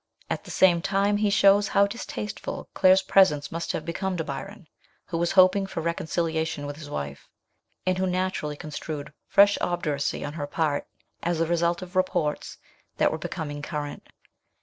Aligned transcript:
At 0.31 0.45
the 0.45 0.49
same 0.49 0.81
time 0.81 1.17
he 1.17 1.29
shows 1.29 1.67
how 1.67 1.85
distasteful 1.85 2.67
Claire's 2.73 3.03
presence 3.03 3.51
must 3.51 3.71
have 3.73 3.85
become 3.85 4.17
to 4.17 4.23
Byron, 4.23 4.67
who 5.05 5.17
was 5.19 5.33
hoping 5.33 5.67
for 5.67 5.79
reconciliation 5.79 6.65
with 6.65 6.77
his 6.77 6.89
wife, 6.89 7.29
and 7.85 7.99
who 7.99 8.07
naturally 8.07 8.57
construed 8.57 9.13
fresh 9.27 9.59
obduracy 9.61 10.25
on 10.25 10.33
her 10.33 10.47
part 10.47 10.87
as 11.21 11.37
the 11.37 11.45
result 11.45 11.83
of 11.83 11.95
reports 11.95 12.57
that 12.97 13.11
were 13.11 13.19
be 13.19 13.27
coming 13.27 13.61
current. 13.61 14.09